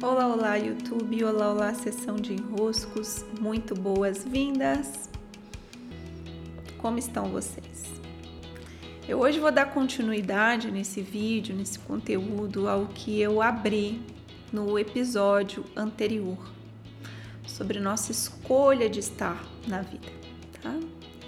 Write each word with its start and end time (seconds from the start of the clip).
Olá, 0.00 0.28
olá, 0.28 0.54
YouTube, 0.54 1.24
olá, 1.24 1.50
olá, 1.50 1.74
sessão 1.74 2.14
de 2.14 2.32
enroscos, 2.32 3.24
muito 3.40 3.74
boas-vindas. 3.74 5.10
Como 6.78 7.00
estão 7.00 7.30
vocês? 7.30 8.00
Eu 9.08 9.18
hoje 9.18 9.40
vou 9.40 9.50
dar 9.50 9.74
continuidade 9.74 10.70
nesse 10.70 11.02
vídeo, 11.02 11.52
nesse 11.52 11.80
conteúdo, 11.80 12.68
ao 12.68 12.86
que 12.86 13.20
eu 13.20 13.42
abri 13.42 14.00
no 14.52 14.78
episódio 14.78 15.64
anterior 15.74 16.38
sobre 17.44 17.80
nossa 17.80 18.12
escolha 18.12 18.88
de 18.88 19.00
estar 19.00 19.44
na 19.66 19.82
vida, 19.82 20.12
tá? 20.62 20.78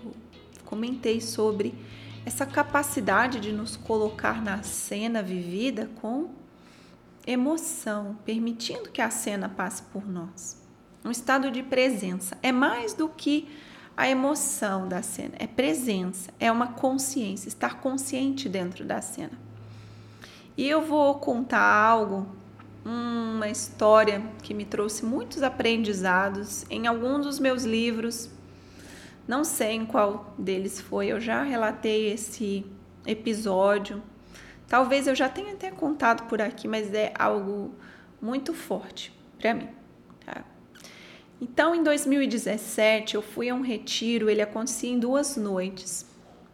Eu 0.04 0.14
comentei 0.64 1.20
sobre 1.20 1.74
essa 2.24 2.46
capacidade 2.46 3.40
de 3.40 3.50
nos 3.50 3.74
colocar 3.74 4.40
na 4.40 4.62
cena 4.62 5.20
vivida 5.20 5.90
com 6.00 6.38
emoção, 7.26 8.18
permitindo 8.24 8.90
que 8.90 9.02
a 9.02 9.10
cena 9.10 9.48
passe 9.48 9.82
por 9.84 10.06
nós. 10.08 10.60
Um 11.04 11.10
estado 11.10 11.50
de 11.50 11.62
presença 11.62 12.36
é 12.42 12.52
mais 12.52 12.92
do 12.92 13.08
que 13.08 13.48
a 13.96 14.08
emoção 14.08 14.88
da 14.88 15.02
cena, 15.02 15.34
é 15.38 15.46
presença, 15.46 16.32
é 16.40 16.50
uma 16.50 16.68
consciência, 16.68 17.48
estar 17.48 17.80
consciente 17.80 18.48
dentro 18.48 18.84
da 18.84 19.00
cena. 19.00 19.38
E 20.56 20.68
eu 20.68 20.82
vou 20.82 21.14
contar 21.16 21.60
algo, 21.60 22.26
uma 22.84 23.48
história 23.48 24.22
que 24.42 24.54
me 24.54 24.64
trouxe 24.64 25.04
muitos 25.04 25.42
aprendizados 25.42 26.64
em 26.70 26.86
algum 26.86 27.20
dos 27.20 27.38
meus 27.38 27.64
livros. 27.64 28.30
Não 29.28 29.44
sei 29.44 29.72
em 29.72 29.86
qual 29.86 30.34
deles 30.38 30.80
foi, 30.80 31.08
eu 31.08 31.20
já 31.20 31.42
relatei 31.42 32.12
esse 32.12 32.64
episódio 33.06 34.02
Talvez 34.70 35.08
eu 35.08 35.16
já 35.16 35.28
tenha 35.28 35.52
até 35.52 35.68
contado 35.68 36.28
por 36.28 36.40
aqui, 36.40 36.68
mas 36.68 36.94
é 36.94 37.12
algo 37.18 37.74
muito 38.22 38.54
forte 38.54 39.12
para 39.36 39.52
mim. 39.52 39.68
Tá? 40.24 40.44
Então, 41.40 41.74
em 41.74 41.82
2017, 41.82 43.16
eu 43.16 43.20
fui 43.20 43.48
a 43.48 43.54
um 43.54 43.62
retiro, 43.62 44.30
ele 44.30 44.40
acontecia 44.40 44.88
em 44.88 45.00
duas 45.00 45.36
noites. 45.36 46.06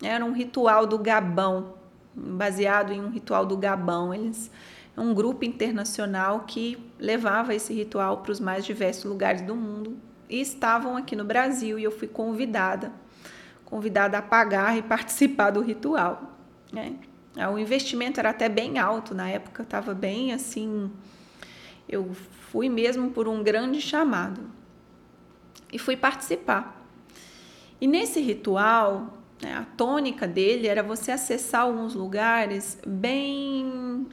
Era 0.03 0.25
um 0.25 0.33
ritual 0.33 0.87
do 0.87 0.99
Gabão, 0.99 1.75
baseado 2.15 2.91
em 2.91 3.03
um 3.03 3.11
ritual 3.11 3.45
do 3.45 3.55
Gabão. 3.55 4.15
Eles 4.15 4.51
um 4.97 5.13
grupo 5.13 5.45
internacional 5.45 6.41
que 6.47 6.79
levava 6.99 7.55
esse 7.55 7.75
ritual 7.75 8.23
para 8.23 8.33
os 8.33 8.41
mais 8.41 8.65
diversos 8.65 9.05
lugares 9.05 9.43
do 9.43 9.55
mundo 9.55 9.99
e 10.27 10.41
estavam 10.41 10.97
aqui 10.97 11.15
no 11.15 11.23
Brasil 11.23 11.79
e 11.79 11.85
eu 11.85 11.91
fui 11.91 12.09
convidada, 12.09 12.91
convidada 13.63 14.17
a 14.17 14.23
pagar 14.23 14.75
e 14.79 14.81
participar 14.83 15.51
do 15.51 15.61
ritual. 15.61 16.35
Né? 16.73 16.97
É, 17.37 17.47
o 17.47 17.59
investimento 17.59 18.19
era 18.19 18.31
até 18.31 18.49
bem 18.49 18.79
alto 18.79 19.15
na 19.15 19.29
época, 19.29 19.63
estava 19.63 19.93
bem 19.93 20.33
assim. 20.33 20.91
Eu 21.89 22.15
fui 22.51 22.69
mesmo 22.69 23.11
por 23.11 23.29
um 23.29 23.43
grande 23.43 23.81
chamado 23.81 24.41
e 25.71 25.79
fui 25.79 25.97
participar. 25.97 26.83
E 27.79 27.87
nesse 27.87 28.21
ritual, 28.21 29.19
né, 29.43 29.55
a 29.55 29.65
tônica 29.77 30.27
dele 30.27 30.67
era 30.67 30.83
você 30.83 31.13
acessar 31.13 31.63
alguns 31.63 31.95
lugares 31.95 32.79
bem. 32.87 34.07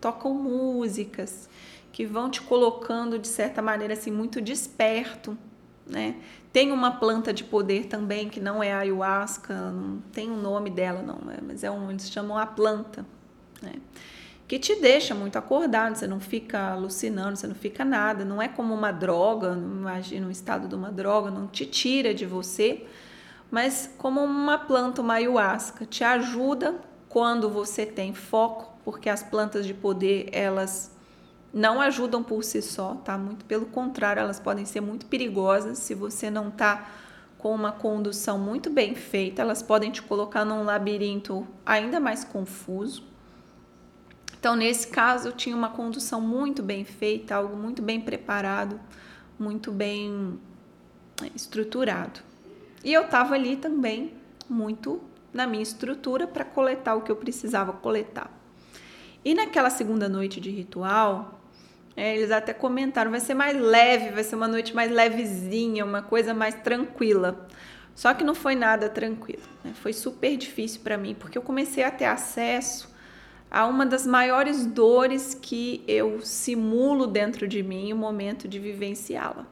tocam 0.00 0.34
músicas 0.34 1.48
que 1.90 2.04
vão 2.04 2.30
te 2.30 2.42
colocando 2.42 3.18
de 3.18 3.28
certa 3.28 3.62
maneira 3.62 3.94
assim 3.94 4.10
muito 4.10 4.40
desperto, 4.40 5.36
né? 5.86 6.16
Tem 6.52 6.70
uma 6.70 6.92
planta 6.92 7.32
de 7.32 7.44
poder 7.44 7.86
também, 7.86 8.28
que 8.28 8.40
não 8.40 8.62
é 8.62 8.72
ayahuasca, 8.72 9.70
não 9.70 10.00
tem 10.12 10.30
o 10.30 10.34
um 10.34 10.40
nome 10.40 10.70
dela, 10.70 11.02
não, 11.02 11.18
né? 11.24 11.38
mas 11.42 11.64
é 11.64 11.70
um, 11.70 11.90
eles 11.90 12.10
chamam 12.10 12.36
a 12.36 12.46
planta, 12.46 13.06
né? 13.60 13.72
que 14.46 14.58
te 14.58 14.78
deixa 14.78 15.14
muito 15.14 15.38
acordado, 15.38 15.94
você 15.94 16.06
não 16.06 16.20
fica 16.20 16.72
alucinando, 16.72 17.36
você 17.36 17.46
não 17.46 17.54
fica 17.54 17.86
nada, 17.86 18.22
não 18.22 18.42
é 18.42 18.48
como 18.48 18.74
uma 18.74 18.92
droga, 18.92 19.54
imagina 19.54 20.26
o 20.26 20.30
estado 20.30 20.68
de 20.68 20.74
uma 20.74 20.92
droga, 20.92 21.30
não 21.30 21.46
te 21.46 21.64
tira 21.64 22.12
de 22.12 22.26
você, 22.26 22.86
mas 23.50 23.90
como 23.96 24.22
uma 24.22 24.58
planta, 24.58 25.00
uma 25.00 25.14
ayahuasca, 25.14 25.86
te 25.86 26.04
ajuda 26.04 26.74
quando 27.08 27.48
você 27.48 27.86
tem 27.86 28.12
foco, 28.12 28.76
porque 28.84 29.08
as 29.08 29.22
plantas 29.22 29.64
de 29.66 29.72
poder, 29.72 30.28
elas 30.32 30.91
não 31.52 31.80
ajudam 31.80 32.22
por 32.22 32.42
si 32.42 32.62
só, 32.62 32.94
tá? 32.94 33.18
Muito 33.18 33.44
pelo 33.44 33.66
contrário, 33.66 34.20
elas 34.20 34.40
podem 34.40 34.64
ser 34.64 34.80
muito 34.80 35.06
perigosas 35.06 35.78
se 35.78 35.94
você 35.94 36.30
não 36.30 36.50
tá 36.50 36.90
com 37.36 37.52
uma 37.52 37.72
condução 37.72 38.38
muito 38.38 38.70
bem 38.70 38.94
feita, 38.94 39.42
elas 39.42 39.62
podem 39.62 39.90
te 39.90 40.00
colocar 40.00 40.44
num 40.44 40.62
labirinto 40.62 41.46
ainda 41.66 41.98
mais 41.98 42.24
confuso. 42.24 43.04
Então, 44.38 44.56
nesse 44.56 44.88
caso, 44.88 45.28
eu 45.28 45.32
tinha 45.32 45.54
uma 45.54 45.68
condução 45.68 46.20
muito 46.20 46.62
bem 46.62 46.84
feita, 46.84 47.34
algo 47.34 47.56
muito 47.56 47.82
bem 47.82 48.00
preparado, 48.00 48.80
muito 49.38 49.70
bem 49.70 50.38
é, 51.22 51.30
estruturado. 51.34 52.20
E 52.84 52.92
eu 52.92 53.02
estava 53.02 53.34
ali 53.34 53.56
também 53.56 54.14
muito 54.48 55.00
na 55.32 55.46
minha 55.46 55.62
estrutura 55.62 56.26
para 56.26 56.44
coletar 56.44 56.94
o 56.94 57.02
que 57.02 57.10
eu 57.10 57.16
precisava 57.16 57.72
coletar. 57.72 58.30
E 59.24 59.34
naquela 59.34 59.70
segunda 59.70 60.08
noite 60.08 60.40
de 60.40 60.50
ritual, 60.50 61.41
é, 61.96 62.16
eles 62.16 62.30
até 62.30 62.54
comentaram, 62.54 63.10
vai 63.10 63.20
ser 63.20 63.34
mais 63.34 63.58
leve, 63.58 64.10
vai 64.10 64.24
ser 64.24 64.34
uma 64.34 64.48
noite 64.48 64.74
mais 64.74 64.90
levezinha, 64.90 65.84
uma 65.84 66.02
coisa 66.02 66.32
mais 66.32 66.54
tranquila. 66.54 67.46
Só 67.94 68.14
que 68.14 68.24
não 68.24 68.34
foi 68.34 68.54
nada 68.54 68.88
tranquilo, 68.88 69.42
né? 69.62 69.72
foi 69.74 69.92
super 69.92 70.36
difícil 70.36 70.80
para 70.82 70.96
mim, 70.96 71.14
porque 71.14 71.36
eu 71.36 71.42
comecei 71.42 71.84
a 71.84 71.90
ter 71.90 72.06
acesso 72.06 72.90
a 73.50 73.66
uma 73.66 73.84
das 73.84 74.06
maiores 74.06 74.64
dores 74.64 75.34
que 75.34 75.84
eu 75.86 76.22
simulo 76.22 77.06
dentro 77.06 77.46
de 77.46 77.62
mim 77.62 77.92
o 77.92 77.96
momento 77.96 78.48
de 78.48 78.58
vivenciá-la. 78.58 79.46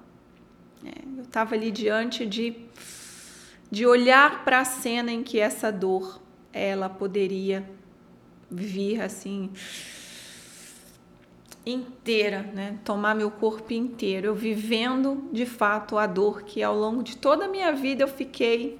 É, 0.82 1.18
eu 1.18 1.24
estava 1.24 1.54
ali 1.54 1.70
diante 1.70 2.24
de, 2.24 2.56
de 3.70 3.84
olhar 3.84 4.42
para 4.42 4.60
a 4.60 4.64
cena 4.64 5.12
em 5.12 5.22
que 5.22 5.38
essa 5.38 5.70
dor 5.70 6.22
ela 6.50 6.88
poderia 6.88 7.68
vir 8.50 9.02
assim 9.02 9.50
inteira, 11.72 12.42
né? 12.42 12.78
Tomar 12.84 13.14
meu 13.14 13.30
corpo 13.30 13.72
inteiro, 13.72 14.28
eu 14.28 14.34
vivendo 14.34 15.28
de 15.32 15.46
fato 15.46 15.96
a 15.98 16.06
dor 16.06 16.42
que 16.42 16.62
ao 16.62 16.76
longo 16.76 17.02
de 17.02 17.16
toda 17.16 17.46
a 17.46 17.48
minha 17.48 17.72
vida 17.72 18.02
eu 18.04 18.08
fiquei 18.08 18.78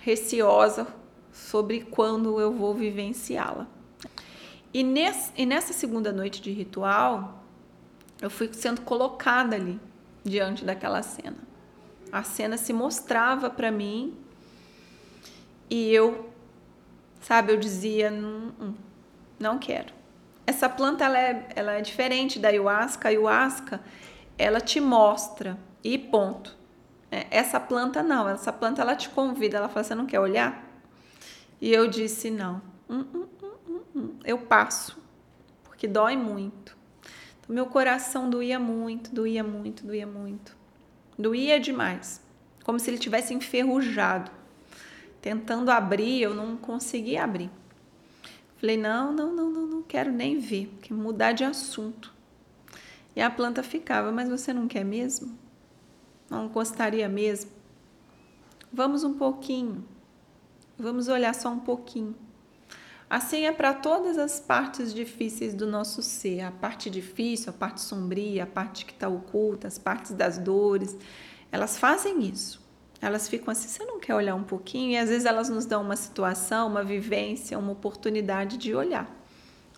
receosa 0.00 0.86
sobre 1.32 1.80
quando 1.80 2.40
eu 2.40 2.52
vou 2.52 2.74
vivenciá-la. 2.74 3.66
E, 4.72 4.80
e 5.36 5.46
nessa 5.46 5.72
segunda 5.72 6.12
noite 6.12 6.40
de 6.40 6.52
ritual, 6.52 7.42
eu 8.20 8.30
fui 8.30 8.48
sendo 8.52 8.80
colocada 8.82 9.56
ali 9.56 9.80
diante 10.24 10.64
daquela 10.64 11.02
cena. 11.02 11.38
A 12.12 12.22
cena 12.22 12.56
se 12.56 12.72
mostrava 12.72 13.50
para 13.50 13.70
mim 13.70 14.16
e 15.68 15.92
eu, 15.92 16.30
sabe, 17.20 17.52
eu 17.52 17.56
dizia, 17.56 18.10
não, 18.10 18.74
não 19.38 19.58
quero 19.58 19.97
essa 20.48 20.66
planta 20.66 21.04
ela 21.04 21.18
é, 21.18 21.46
ela 21.54 21.72
é 21.74 21.82
diferente 21.82 22.38
da 22.38 22.48
ayahuasca. 22.48 23.06
A 23.06 23.10
ayahuasca 23.10 23.82
ela 24.38 24.62
te 24.62 24.80
mostra 24.80 25.58
e 25.84 25.98
ponto. 25.98 26.56
É, 27.10 27.26
essa 27.30 27.60
planta 27.60 28.02
não, 28.02 28.26
essa 28.26 28.50
planta 28.50 28.80
ela 28.80 28.96
te 28.96 29.10
convida, 29.10 29.58
ela 29.58 29.68
fala: 29.68 29.84
Você 29.84 29.94
não 29.94 30.06
quer 30.06 30.20
olhar? 30.20 30.66
E 31.60 31.70
eu 31.70 31.86
disse: 31.86 32.30
Não, 32.30 32.62
hum, 32.88 33.04
hum, 33.14 33.26
hum, 33.42 33.80
hum 33.94 34.18
eu 34.24 34.38
passo, 34.38 34.98
porque 35.64 35.86
dói 35.86 36.16
muito. 36.16 36.74
Então, 37.40 37.54
meu 37.54 37.66
coração 37.66 38.30
doía 38.30 38.58
muito, 38.58 39.14
doía 39.14 39.44
muito, 39.44 39.84
doía 39.84 40.06
muito. 40.06 40.56
Doía 41.18 41.60
demais, 41.60 42.22
como 42.64 42.78
se 42.78 42.88
ele 42.88 42.96
tivesse 42.96 43.34
enferrujado. 43.34 44.30
Tentando 45.20 45.70
abrir, 45.70 46.22
eu 46.22 46.32
não 46.32 46.56
conseguia 46.56 47.24
abrir. 47.24 47.50
Falei, 48.58 48.76
não, 48.76 49.12
não, 49.12 49.34
não, 49.34 49.50
não, 49.50 49.66
não 49.66 49.82
quero 49.82 50.10
nem 50.10 50.38
ver, 50.38 50.66
que 50.82 50.92
mudar 50.92 51.32
de 51.32 51.44
assunto. 51.44 52.12
E 53.14 53.20
a 53.20 53.30
planta 53.30 53.62
ficava, 53.62 54.10
mas 54.10 54.28
você 54.28 54.52
não 54.52 54.66
quer 54.66 54.84
mesmo? 54.84 55.38
Não 56.28 56.48
gostaria 56.48 57.08
mesmo? 57.08 57.50
Vamos 58.72 59.04
um 59.04 59.14
pouquinho. 59.14 59.84
Vamos 60.76 61.08
olhar 61.08 61.34
só 61.34 61.50
um 61.50 61.60
pouquinho. 61.60 62.14
Assim 63.08 63.46
é 63.46 63.52
para 63.52 63.72
todas 63.72 64.18
as 64.18 64.38
partes 64.38 64.92
difíceis 64.92 65.54
do 65.54 65.66
nosso 65.66 66.02
ser, 66.02 66.40
a 66.40 66.52
parte 66.52 66.90
difícil, 66.90 67.50
a 67.50 67.52
parte 67.52 67.80
sombria, 67.80 68.42
a 68.42 68.46
parte 68.46 68.84
que 68.84 68.92
está 68.92 69.08
oculta, 69.08 69.66
as 69.66 69.78
partes 69.78 70.12
das 70.12 70.36
dores. 70.36 70.96
Elas 71.50 71.78
fazem 71.78 72.22
isso. 72.22 72.67
Elas 73.00 73.28
ficam 73.28 73.52
assim, 73.52 73.68
você 73.68 73.84
não 73.84 74.00
quer 74.00 74.14
olhar 74.14 74.34
um 74.34 74.42
pouquinho? 74.42 74.92
E 74.92 74.96
às 74.96 75.08
vezes 75.08 75.24
elas 75.24 75.48
nos 75.48 75.64
dão 75.64 75.82
uma 75.82 75.96
situação, 75.96 76.66
uma 76.66 76.82
vivência, 76.82 77.58
uma 77.58 77.72
oportunidade 77.72 78.56
de 78.56 78.74
olhar. 78.74 79.08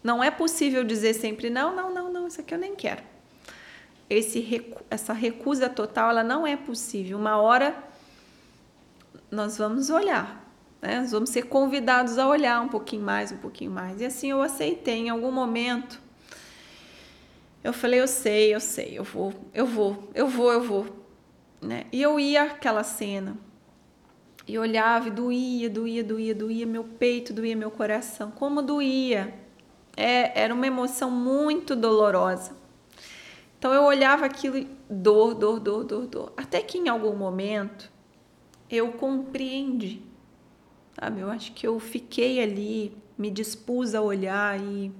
Não 0.02 0.24
é 0.24 0.30
possível 0.30 0.82
dizer 0.82 1.14
sempre 1.14 1.50
não, 1.50 1.76
não, 1.76 1.92
não, 1.92 2.10
não, 2.10 2.26
isso 2.26 2.40
aqui 2.40 2.54
eu 2.54 2.58
nem 2.58 2.74
quero. 2.74 3.02
Esse, 4.08 4.74
essa 4.88 5.12
recusa 5.12 5.68
total, 5.68 6.10
ela 6.10 6.24
não 6.24 6.46
é 6.46 6.56
possível. 6.56 7.18
Uma 7.18 7.36
hora 7.36 7.76
nós 9.30 9.58
vamos 9.58 9.90
olhar, 9.90 10.50
né? 10.80 11.00
Nós 11.00 11.12
vamos 11.12 11.30
ser 11.30 11.42
convidados 11.42 12.18
a 12.18 12.26
olhar 12.26 12.60
um 12.60 12.68
pouquinho 12.68 13.02
mais, 13.02 13.30
um 13.30 13.36
pouquinho 13.36 13.70
mais. 13.70 14.00
E 14.00 14.06
assim 14.06 14.30
eu 14.30 14.42
aceitei 14.42 14.96
em 14.96 15.10
algum 15.10 15.30
momento. 15.30 16.00
Eu 17.62 17.74
falei, 17.74 18.00
eu 18.00 18.08
sei, 18.08 18.54
eu 18.54 18.60
sei, 18.60 18.98
eu 18.98 19.04
vou, 19.04 19.34
eu 19.52 19.66
vou, 19.66 20.10
eu 20.14 20.26
vou, 20.26 20.50
eu 20.50 20.62
vou. 20.62 20.99
Né? 21.60 21.86
E 21.92 22.00
eu 22.00 22.18
ia 22.18 22.44
aquela 22.44 22.82
cena. 22.82 23.36
E 24.46 24.58
olhava 24.58 25.08
e 25.08 25.10
doía, 25.10 25.70
doía, 25.70 26.02
doía, 26.02 26.34
doía 26.34 26.66
meu 26.66 26.84
peito, 26.84 27.32
doía 27.32 27.54
meu 27.54 27.70
coração. 27.70 28.30
Como 28.30 28.62
doía. 28.62 29.34
É, 29.96 30.40
era 30.40 30.54
uma 30.54 30.66
emoção 30.66 31.10
muito 31.10 31.76
dolorosa. 31.76 32.56
Então 33.58 33.74
eu 33.74 33.84
olhava 33.84 34.24
aquilo 34.24 34.66
dor, 34.88 35.34
dor, 35.34 35.60
dor, 35.60 35.84
dor, 35.84 36.06
dor. 36.06 36.32
Até 36.36 36.62
que 36.62 36.78
em 36.78 36.88
algum 36.88 37.14
momento 37.14 37.90
eu 38.70 38.92
compreendi. 38.92 40.02
Sabe? 40.98 41.20
Eu 41.20 41.30
acho 41.30 41.52
que 41.52 41.66
eu 41.66 41.78
fiquei 41.78 42.42
ali, 42.42 42.96
me 43.18 43.30
dispus 43.30 43.94
a 43.94 44.00
olhar 44.00 44.58
e, 44.58 44.90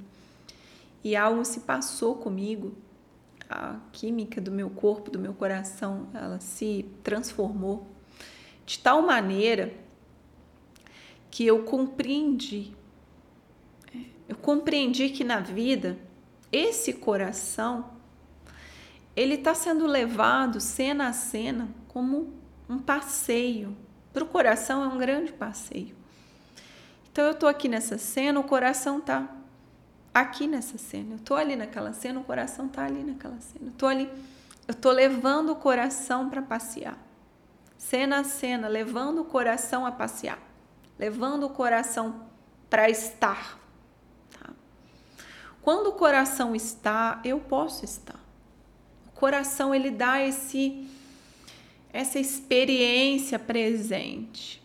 e 1.02 1.16
algo 1.16 1.44
se 1.44 1.60
passou 1.60 2.16
comigo. 2.16 2.74
A 3.52 3.80
química 3.90 4.40
do 4.40 4.52
meu 4.52 4.70
corpo, 4.70 5.10
do 5.10 5.18
meu 5.18 5.34
coração, 5.34 6.08
ela 6.14 6.38
se 6.38 6.86
transformou 7.02 7.84
de 8.64 8.78
tal 8.78 9.02
maneira 9.02 9.74
que 11.28 11.44
eu 11.44 11.64
compreendi. 11.64 12.72
Eu 14.28 14.36
compreendi 14.36 15.08
que 15.08 15.24
na 15.24 15.40
vida 15.40 15.98
esse 16.52 16.92
coração 16.92 17.90
ele 19.16 19.34
está 19.34 19.52
sendo 19.52 19.84
levado 19.84 20.60
cena 20.60 21.08
a 21.08 21.12
cena 21.12 21.68
como 21.88 22.32
um 22.68 22.78
passeio. 22.78 23.76
Para 24.12 24.22
o 24.22 24.28
coração 24.28 24.84
é 24.84 24.86
um 24.86 24.96
grande 24.96 25.32
passeio. 25.32 25.96
Então 27.10 27.24
eu 27.24 27.32
estou 27.32 27.48
aqui 27.48 27.68
nessa 27.68 27.98
cena, 27.98 28.38
o 28.38 28.44
coração 28.44 28.98
está 28.98 29.28
aqui 30.12 30.46
nessa 30.46 30.78
cena. 30.78 31.12
Eu 31.12 31.16
estou 31.16 31.36
ali 31.36 31.56
naquela 31.56 31.92
cena, 31.92 32.20
o 32.20 32.24
coração 32.24 32.66
está 32.66 32.84
ali 32.84 33.02
naquela 33.02 33.38
cena. 33.40 33.66
Eu 33.66 33.70
estou 33.70 33.88
ali, 33.88 34.10
eu 34.66 34.72
estou 34.72 34.92
levando 34.92 35.50
o 35.50 35.56
coração 35.56 36.28
para 36.28 36.42
passear. 36.42 36.98
Cena 37.76 38.20
a 38.20 38.24
cena, 38.24 38.68
levando 38.68 39.22
o 39.22 39.24
coração 39.24 39.86
a 39.86 39.92
passear, 39.92 40.38
levando 40.98 41.44
o 41.46 41.50
coração 41.50 42.26
para 42.68 42.90
estar. 42.90 43.58
Tá? 44.38 44.50
Quando 45.62 45.88
o 45.88 45.92
coração 45.92 46.54
está, 46.54 47.20
eu 47.24 47.40
posso 47.40 47.84
estar 47.84 48.20
coração 49.20 49.74
ele 49.74 49.90
dá 49.90 50.22
esse 50.22 50.88
essa 51.92 52.18
experiência 52.18 53.38
presente. 53.38 54.59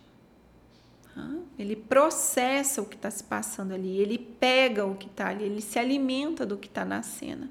Ele 1.58 1.74
processa 1.74 2.82
o 2.82 2.86
que 2.86 2.96
está 2.96 3.10
se 3.10 3.24
passando 3.24 3.72
ali, 3.72 3.98
ele 3.98 4.18
pega 4.18 4.84
o 4.84 4.94
que 4.94 5.06
está 5.06 5.28
ali, 5.28 5.44
ele 5.44 5.62
se 5.62 5.78
alimenta 5.78 6.44
do 6.44 6.56
que 6.56 6.68
está 6.68 6.84
na 6.84 7.02
cena. 7.02 7.48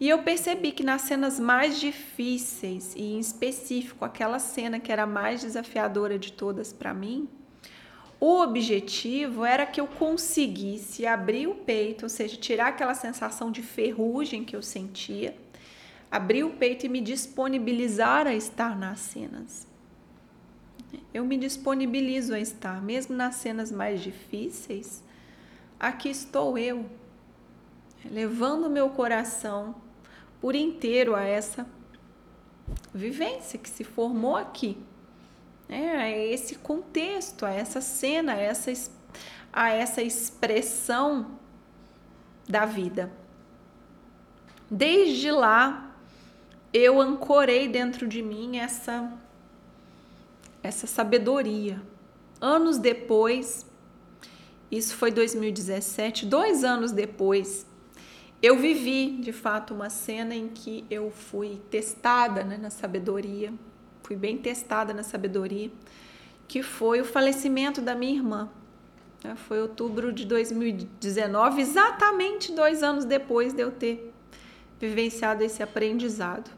E 0.00 0.08
eu 0.08 0.22
percebi 0.22 0.70
que 0.70 0.84
nas 0.84 1.02
cenas 1.02 1.40
mais 1.40 1.80
difíceis, 1.80 2.94
e 2.94 3.14
em 3.14 3.18
específico 3.18 4.04
aquela 4.04 4.38
cena 4.38 4.78
que 4.78 4.92
era 4.92 5.02
a 5.02 5.06
mais 5.06 5.40
desafiadora 5.40 6.16
de 6.16 6.32
todas 6.32 6.72
para 6.72 6.94
mim, 6.94 7.28
o 8.20 8.40
objetivo 8.40 9.44
era 9.44 9.66
que 9.66 9.80
eu 9.80 9.86
conseguisse 9.86 11.06
abrir 11.06 11.48
o 11.48 11.54
peito, 11.54 12.04
ou 12.04 12.08
seja, 12.08 12.36
tirar 12.36 12.68
aquela 12.68 12.94
sensação 12.94 13.50
de 13.50 13.62
ferrugem 13.62 14.44
que 14.44 14.54
eu 14.54 14.62
sentia 14.62 15.36
abrir 16.10 16.42
o 16.44 16.50
peito 16.50 16.86
e 16.86 16.88
me 16.88 17.00
disponibilizar 17.00 18.26
a 18.26 18.34
estar 18.34 18.76
nas 18.76 19.00
cenas. 19.00 19.67
Eu 21.12 21.24
me 21.24 21.38
disponibilizo 21.38 22.34
a 22.34 22.40
estar, 22.40 22.82
mesmo 22.82 23.16
nas 23.16 23.36
cenas 23.36 23.72
mais 23.72 24.00
difíceis. 24.00 25.02
Aqui 25.80 26.10
estou 26.10 26.58
eu, 26.58 26.84
levando 28.04 28.68
meu 28.68 28.90
coração 28.90 29.74
por 30.40 30.54
inteiro 30.54 31.14
a 31.14 31.22
essa 31.22 31.66
vivência 32.92 33.58
que 33.58 33.68
se 33.68 33.84
formou 33.84 34.36
aqui, 34.36 34.76
é, 35.68 35.90
a 35.96 36.10
esse 36.10 36.56
contexto, 36.56 37.46
a 37.46 37.50
essa 37.50 37.80
cena, 37.80 38.34
a 38.34 38.38
essa, 38.38 38.90
a 39.52 39.70
essa 39.70 40.02
expressão 40.02 41.38
da 42.48 42.64
vida. 42.64 43.10
Desde 44.70 45.30
lá, 45.30 45.94
eu 46.72 47.00
ancorei 47.00 47.68
dentro 47.68 48.06
de 48.06 48.22
mim 48.22 48.58
essa 48.58 49.10
essa 50.68 50.86
sabedoria. 50.86 51.80
Anos 52.40 52.76
depois, 52.78 53.66
isso 54.70 54.94
foi 54.94 55.10
2017, 55.10 56.26
dois 56.26 56.62
anos 56.62 56.92
depois, 56.92 57.66
eu 58.40 58.56
vivi 58.56 59.16
de 59.18 59.32
fato 59.32 59.72
uma 59.74 59.88
cena 59.88 60.34
em 60.34 60.48
que 60.48 60.84
eu 60.90 61.10
fui 61.10 61.60
testada 61.70 62.44
né, 62.44 62.58
na 62.58 62.70
sabedoria, 62.70 63.52
fui 64.02 64.14
bem 64.14 64.36
testada 64.36 64.92
na 64.92 65.02
sabedoria, 65.02 65.70
que 66.46 66.62
foi 66.62 67.00
o 67.00 67.04
falecimento 67.04 67.80
da 67.80 67.94
minha 67.94 68.14
irmã. 68.14 68.48
Né, 69.24 69.34
foi 69.34 69.60
outubro 69.60 70.12
de 70.12 70.26
2019, 70.26 71.62
exatamente 71.62 72.52
dois 72.52 72.82
anos 72.82 73.06
depois 73.06 73.54
de 73.54 73.62
eu 73.62 73.72
ter 73.72 74.12
vivenciado 74.78 75.42
esse 75.42 75.62
aprendizado. 75.62 76.57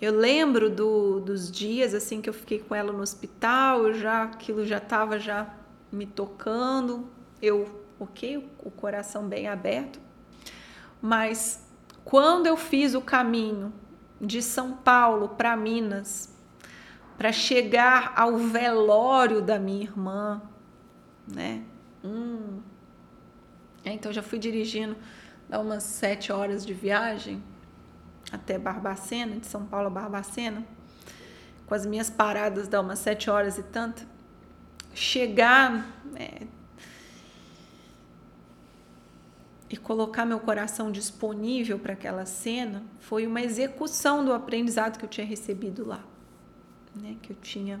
Eu 0.00 0.12
lembro 0.12 0.68
do, 0.68 1.20
dos 1.20 1.50
dias 1.50 1.94
assim 1.94 2.20
que 2.20 2.28
eu 2.28 2.34
fiquei 2.34 2.58
com 2.58 2.74
ela 2.74 2.92
no 2.92 3.00
hospital, 3.00 3.86
eu 3.86 3.94
já 3.94 4.24
aquilo 4.24 4.66
já 4.66 4.78
estava 4.78 5.18
já 5.18 5.54
me 5.90 6.04
tocando, 6.04 7.08
eu, 7.40 7.82
ok, 7.98 8.48
o 8.62 8.70
coração 8.70 9.28
bem 9.28 9.46
aberto, 9.46 10.00
mas 11.00 11.64
quando 12.04 12.46
eu 12.46 12.56
fiz 12.56 12.94
o 12.94 13.00
caminho 13.00 13.72
de 14.20 14.42
São 14.42 14.72
Paulo 14.72 15.30
para 15.30 15.56
Minas, 15.56 16.34
para 17.16 17.30
chegar 17.30 18.12
ao 18.16 18.36
velório 18.36 19.40
da 19.40 19.58
minha 19.58 19.84
irmã, 19.84 20.42
né? 21.32 21.62
Hum. 22.04 22.60
Então 23.84 24.12
já 24.12 24.22
fui 24.22 24.38
dirigindo, 24.38 24.96
dá 25.48 25.60
umas 25.60 25.84
sete 25.84 26.32
horas 26.32 26.66
de 26.66 26.74
viagem 26.74 27.42
até 28.34 28.58
Barbacena, 28.58 29.36
de 29.36 29.46
São 29.46 29.64
Paulo 29.66 29.86
a 29.86 29.90
Barbacena, 29.90 30.64
com 31.66 31.74
as 31.74 31.86
minhas 31.86 32.10
paradas 32.10 32.68
dá 32.68 32.80
umas 32.80 32.98
sete 32.98 33.30
horas 33.30 33.58
e 33.58 33.62
tanto, 33.62 34.06
chegar 34.92 35.86
é, 36.14 36.46
e 39.68 39.76
colocar 39.76 40.24
meu 40.24 40.38
coração 40.38 40.92
disponível 40.92 41.78
para 41.78 41.94
aquela 41.94 42.26
cena 42.26 42.82
foi 43.00 43.26
uma 43.26 43.40
execução 43.40 44.24
do 44.24 44.32
aprendizado 44.32 44.98
que 44.98 45.04
eu 45.04 45.08
tinha 45.08 45.26
recebido 45.26 45.86
lá, 45.86 46.04
né, 46.94 47.16
que 47.22 47.32
eu 47.32 47.36
tinha 47.36 47.80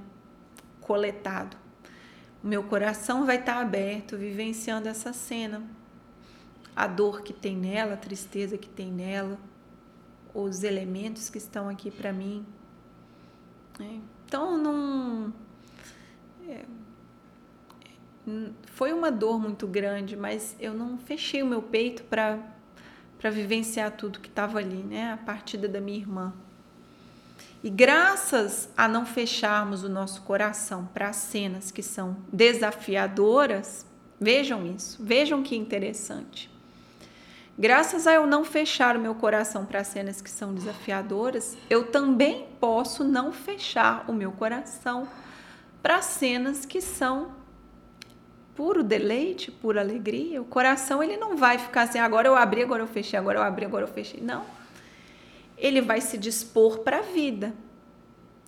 coletado. 0.80 1.56
O 2.42 2.46
meu 2.46 2.64
coração 2.64 3.24
vai 3.24 3.36
estar 3.36 3.60
aberto, 3.60 4.16
vivenciando 4.16 4.88
essa 4.88 5.12
cena, 5.12 5.62
a 6.74 6.86
dor 6.86 7.22
que 7.22 7.32
tem 7.32 7.56
nela, 7.56 7.94
a 7.94 7.96
tristeza 7.96 8.58
que 8.58 8.68
tem 8.68 8.90
nela, 8.90 9.38
os 10.34 10.64
elementos 10.64 11.30
que 11.30 11.38
estão 11.38 11.68
aqui 11.68 11.90
para 11.90 12.12
mim. 12.12 12.44
Né? 13.78 14.00
Então, 14.26 14.58
não. 14.58 15.32
É, 16.48 16.64
foi 18.64 18.92
uma 18.92 19.12
dor 19.12 19.38
muito 19.40 19.66
grande, 19.66 20.16
mas 20.16 20.56
eu 20.58 20.74
não 20.74 20.98
fechei 20.98 21.42
o 21.42 21.46
meu 21.46 21.62
peito 21.62 22.02
para 22.04 22.38
para 23.24 23.30
vivenciar 23.30 23.90
tudo 23.92 24.20
que 24.20 24.28
estava 24.28 24.58
ali, 24.58 24.82
né? 24.82 25.12
A 25.12 25.16
partida 25.16 25.66
da 25.66 25.80
minha 25.80 25.96
irmã. 25.96 26.34
E 27.62 27.70
graças 27.70 28.68
a 28.76 28.86
não 28.86 29.06
fecharmos 29.06 29.82
o 29.82 29.88
nosso 29.88 30.20
coração 30.20 30.86
para 30.92 31.10
cenas 31.14 31.70
que 31.70 31.82
são 31.82 32.18
desafiadoras, 32.30 33.86
vejam 34.20 34.66
isso, 34.66 35.02
vejam 35.02 35.42
que 35.42 35.56
interessante. 35.56 36.53
Graças 37.56 38.06
a 38.06 38.14
eu 38.14 38.26
não 38.26 38.44
fechar 38.44 38.96
o 38.96 39.00
meu 39.00 39.14
coração 39.14 39.64
para 39.64 39.84
cenas 39.84 40.20
que 40.20 40.30
são 40.30 40.52
desafiadoras, 40.52 41.56
eu 41.70 41.86
também 41.86 42.48
posso 42.58 43.04
não 43.04 43.32
fechar 43.32 44.04
o 44.08 44.12
meu 44.12 44.32
coração 44.32 45.06
para 45.80 46.02
cenas 46.02 46.66
que 46.66 46.80
são 46.80 47.32
puro 48.56 48.82
deleite, 48.82 49.52
pura 49.52 49.80
alegria. 49.80 50.42
O 50.42 50.44
coração 50.44 51.02
ele 51.02 51.16
não 51.16 51.36
vai 51.36 51.58
ficar 51.58 51.82
assim, 51.82 51.98
agora 51.98 52.26
eu 52.26 52.36
abri, 52.36 52.62
agora 52.62 52.82
eu 52.82 52.86
fechei, 52.88 53.18
agora 53.18 53.38
eu 53.38 53.42
abri, 53.42 53.64
agora 53.64 53.84
eu 53.84 53.88
fechei. 53.88 54.20
Não. 54.20 54.44
Ele 55.56 55.80
vai 55.80 56.00
se 56.00 56.18
dispor 56.18 56.78
para 56.78 56.98
a 56.98 57.02
vida. 57.02 57.54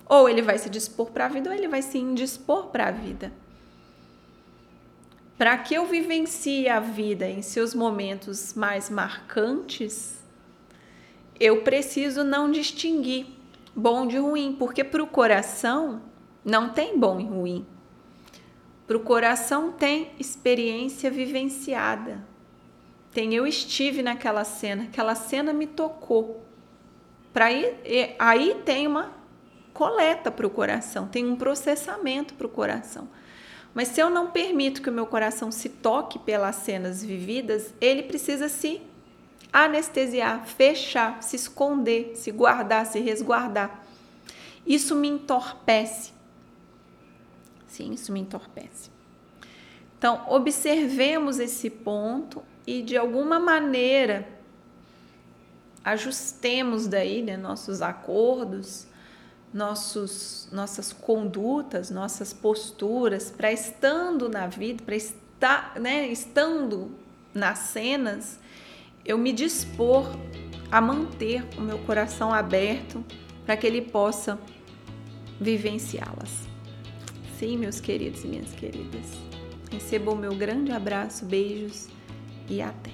Ou 0.05 0.27
ele 0.29 0.41
vai 0.41 0.57
se 0.57 0.69
dispor 0.69 1.11
para 1.11 1.25
a 1.25 1.27
vida, 1.29 1.49
ou 1.49 1.55
ele 1.55 1.67
vai 1.67 1.81
se 1.81 1.97
indispor 1.97 2.67
para 2.67 2.87
a 2.87 2.91
vida. 2.91 3.31
Para 5.37 5.55
que 5.57 5.75
eu 5.75 5.85
vivencie 5.85 6.67
a 6.67 6.79
vida 6.79 7.29
em 7.29 7.43
seus 7.43 7.75
momentos 7.75 8.55
mais 8.55 8.89
marcantes, 8.89 10.17
eu 11.39 11.61
preciso 11.61 12.23
não 12.23 12.49
distinguir 12.49 13.27
bom 13.75 14.07
de 14.07 14.17
ruim, 14.17 14.55
porque 14.57 14.83
para 14.83 15.03
o 15.03 15.05
coração 15.05 16.01
não 16.43 16.69
tem 16.69 16.97
bom 16.97 17.19
e 17.19 17.25
ruim. 17.25 17.67
Para 18.87 18.97
o 18.97 19.01
coração 19.01 19.71
tem 19.71 20.11
experiência 20.17 21.11
vivenciada, 21.11 22.25
tem 23.11 23.35
eu 23.35 23.45
estive 23.45 24.01
naquela 24.01 24.43
cena, 24.43 24.83
aquela 24.85 25.13
cena 25.13 25.53
me 25.53 25.67
tocou. 25.67 26.43
Para 27.31 27.45
aí, 27.45 28.15
aí 28.17 28.61
tem 28.65 28.87
uma 28.87 29.11
coleta 29.71 30.31
para 30.31 30.47
o 30.47 30.49
coração, 30.49 31.07
tem 31.07 31.27
um 31.27 31.35
processamento 31.35 32.33
para 32.33 32.47
o 32.47 32.49
coração. 32.49 33.07
Mas 33.73 33.89
se 33.89 34.01
eu 34.01 34.09
não 34.09 34.31
permito 34.31 34.81
que 34.81 34.89
o 34.89 34.93
meu 34.93 35.05
coração 35.05 35.51
se 35.51 35.69
toque 35.69 36.17
pelas 36.19 36.55
cenas 36.57 37.03
vividas, 37.03 37.73
ele 37.79 38.03
precisa 38.03 38.49
se 38.49 38.81
anestesiar, 39.51 40.45
fechar, 40.45 41.21
se 41.21 41.35
esconder, 41.35 42.13
se 42.15 42.31
guardar, 42.31 42.85
se 42.85 42.99
resguardar. 42.99 43.83
Isso 44.65 44.95
me 44.95 45.07
entorpece. 45.07 46.11
Sim, 47.67 47.91
isso 47.91 48.11
me 48.11 48.19
entorpece. 48.19 48.89
Então, 49.97 50.25
observemos 50.27 51.39
esse 51.39 51.69
ponto 51.69 52.43
e 52.65 52.81
de 52.81 52.97
alguma 52.97 53.39
maneira 53.39 54.27
ajustemos 55.83 56.85
daí 56.85 57.21
né, 57.21 57.37
nossos 57.37 57.81
acordos, 57.81 58.85
nossos, 59.53 60.47
nossas 60.51 60.91
condutas, 60.91 61.89
nossas 61.89 62.33
posturas 62.33 63.31
para 63.31 63.51
estando 63.51 64.29
na 64.29 64.47
vida, 64.47 64.83
para 64.83 64.95
estar, 64.95 65.79
né, 65.79 66.07
estando 66.07 66.91
nas 67.33 67.59
cenas, 67.59 68.39
eu 69.05 69.17
me 69.17 69.31
dispor 69.31 70.05
a 70.71 70.81
manter 70.81 71.45
o 71.57 71.61
meu 71.61 71.77
coração 71.79 72.33
aberto 72.33 73.03
para 73.45 73.55
que 73.55 73.65
ele 73.65 73.81
possa 73.81 74.37
vivenciá-las. 75.39 76.47
Sim, 77.39 77.57
meus 77.57 77.79
queridos 77.79 78.23
e 78.23 78.27
minhas 78.27 78.51
queridas. 78.53 79.05
Recebam 79.71 80.15
o 80.15 80.17
meu 80.17 80.35
grande 80.35 80.71
abraço, 80.71 81.25
beijos 81.25 81.87
e 82.49 82.61
até. 82.61 82.91